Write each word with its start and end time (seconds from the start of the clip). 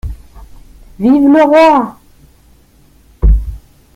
Vive 0.99 1.27
le 1.31 1.43
Roi! 1.45 1.95